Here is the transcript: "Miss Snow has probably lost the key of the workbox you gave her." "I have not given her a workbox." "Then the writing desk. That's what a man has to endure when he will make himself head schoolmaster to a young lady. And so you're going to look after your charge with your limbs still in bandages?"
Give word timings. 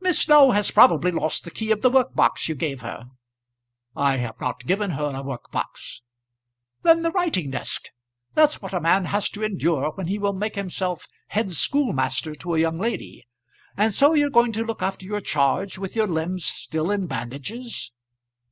"Miss 0.00 0.22
Snow 0.22 0.50
has 0.50 0.72
probably 0.72 1.12
lost 1.12 1.44
the 1.44 1.50
key 1.52 1.70
of 1.70 1.80
the 1.80 1.90
workbox 1.92 2.48
you 2.48 2.56
gave 2.56 2.80
her." 2.80 3.08
"I 3.94 4.16
have 4.16 4.40
not 4.40 4.66
given 4.66 4.90
her 4.90 5.10
a 5.14 5.22
workbox." 5.22 6.00
"Then 6.82 7.02
the 7.02 7.12
writing 7.12 7.52
desk. 7.52 7.86
That's 8.34 8.60
what 8.60 8.72
a 8.74 8.80
man 8.80 9.04
has 9.04 9.28
to 9.28 9.44
endure 9.44 9.92
when 9.92 10.08
he 10.08 10.18
will 10.18 10.32
make 10.32 10.56
himself 10.56 11.06
head 11.28 11.52
schoolmaster 11.52 12.34
to 12.34 12.56
a 12.56 12.60
young 12.60 12.80
lady. 12.80 13.28
And 13.76 13.94
so 13.94 14.12
you're 14.12 14.28
going 14.28 14.50
to 14.54 14.64
look 14.64 14.82
after 14.82 15.06
your 15.06 15.20
charge 15.20 15.78
with 15.78 15.94
your 15.94 16.08
limbs 16.08 16.46
still 16.46 16.90
in 16.90 17.06
bandages?" 17.06 17.92